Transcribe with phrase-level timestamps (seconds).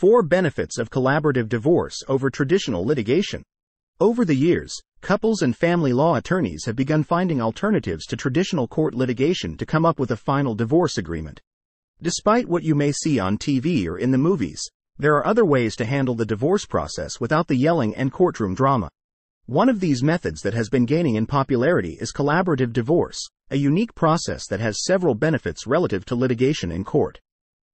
[0.00, 3.42] 4 Benefits of Collaborative Divorce over Traditional Litigation.
[4.00, 8.94] Over the years, couples and family law attorneys have begun finding alternatives to traditional court
[8.94, 11.38] litigation to come up with a final divorce agreement.
[12.00, 14.62] Despite what you may see on TV or in the movies,
[14.96, 18.88] there are other ways to handle the divorce process without the yelling and courtroom drama.
[19.44, 23.18] One of these methods that has been gaining in popularity is collaborative divorce,
[23.50, 27.20] a unique process that has several benefits relative to litigation in court.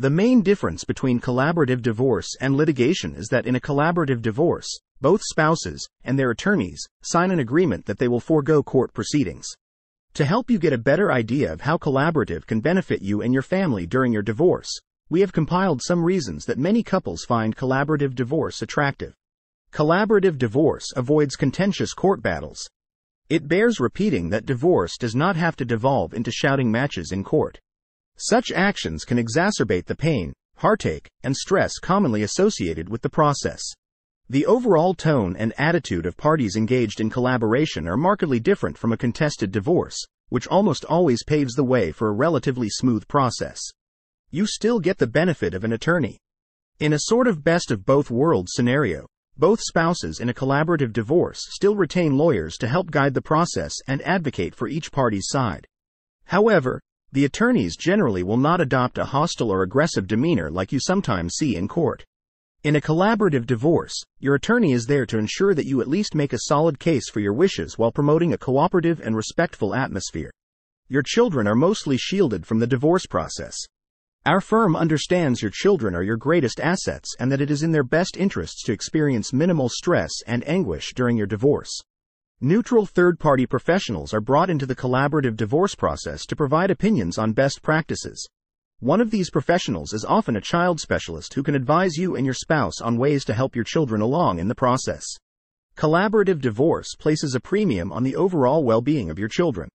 [0.00, 4.66] The main difference between collaborative divorce and litigation is that in a collaborative divorce,
[5.02, 9.46] both spouses and their attorneys sign an agreement that they will forego court proceedings.
[10.14, 13.42] To help you get a better idea of how collaborative can benefit you and your
[13.42, 14.70] family during your divorce,
[15.10, 19.12] we have compiled some reasons that many couples find collaborative divorce attractive.
[19.70, 22.66] Collaborative divorce avoids contentious court battles.
[23.28, 27.60] It bears repeating that divorce does not have to devolve into shouting matches in court.
[28.22, 33.62] Such actions can exacerbate the pain, heartache, and stress commonly associated with the process.
[34.28, 38.98] The overall tone and attitude of parties engaged in collaboration are markedly different from a
[38.98, 39.96] contested divorce,
[40.28, 43.58] which almost always paves the way for a relatively smooth process.
[44.30, 46.18] You still get the benefit of an attorney.
[46.78, 49.06] In a sort of best of both worlds scenario,
[49.38, 54.02] both spouses in a collaborative divorce still retain lawyers to help guide the process and
[54.02, 55.66] advocate for each party's side.
[56.24, 56.82] However,
[57.12, 61.56] the attorneys generally will not adopt a hostile or aggressive demeanor like you sometimes see
[61.56, 62.04] in court.
[62.62, 66.32] In a collaborative divorce, your attorney is there to ensure that you at least make
[66.32, 70.30] a solid case for your wishes while promoting a cooperative and respectful atmosphere.
[70.88, 73.56] Your children are mostly shielded from the divorce process.
[74.26, 77.82] Our firm understands your children are your greatest assets and that it is in their
[77.82, 81.70] best interests to experience minimal stress and anguish during your divorce.
[82.42, 87.34] Neutral third party professionals are brought into the collaborative divorce process to provide opinions on
[87.34, 88.26] best practices.
[88.78, 92.32] One of these professionals is often a child specialist who can advise you and your
[92.32, 95.04] spouse on ways to help your children along in the process.
[95.76, 99.68] Collaborative divorce places a premium on the overall well being of your children.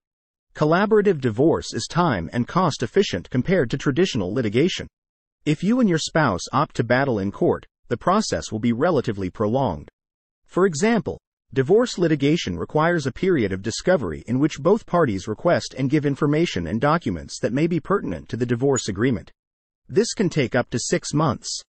[0.56, 4.88] Collaborative divorce is time and cost efficient compared to traditional litigation.
[5.46, 9.30] If you and your spouse opt to battle in court, the process will be relatively
[9.30, 9.88] prolonged.
[10.48, 11.20] For example,
[11.56, 16.68] Divorce litigation requires a period of discovery in which both parties request and give information
[16.68, 19.32] and documents that may be pertinent to the divorce agreement.
[19.88, 21.62] This can take up to six months.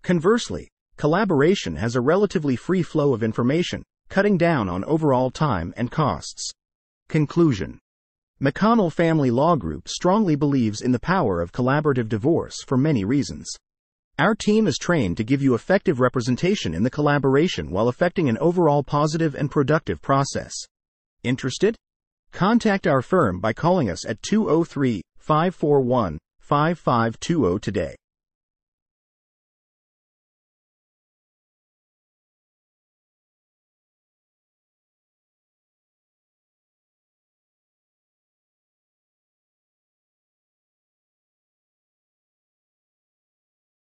[0.00, 5.90] Conversely, collaboration has a relatively free flow of information, cutting down on overall time and
[5.90, 6.50] costs.
[7.10, 7.78] Conclusion
[8.40, 13.54] McConnell Family Law Group strongly believes in the power of collaborative divorce for many reasons.
[14.18, 18.38] Our team is trained to give you effective representation in the collaboration while affecting an
[18.38, 20.54] overall positive and productive process.
[21.22, 21.76] Interested?
[22.32, 27.94] Contact our firm by calling us at 203 541 5520 today.